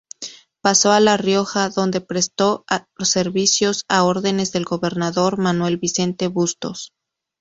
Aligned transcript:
Pasó 0.61 0.91
a 0.93 0.99
La 0.99 1.15
Rioja, 1.15 1.69
donde 1.69 2.01
prestó 2.01 2.65
servicios 3.03 3.85
a 3.87 4.03
órdenes 4.03 4.51
del 4.51 4.65
gobernador 4.65 5.37
Manuel 5.37 5.77
Vicente 5.77 6.25
Bustos. 6.27 6.95